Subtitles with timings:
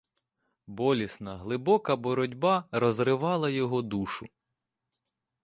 [0.67, 4.27] Болісна, глибока боротьба розривала його душу.